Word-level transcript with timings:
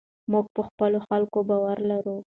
موږ 0.31 0.45
په 0.55 0.61
خپلو 0.67 0.99
خلکو 1.07 1.37
باور 1.49 1.77
لرو. 1.89 2.17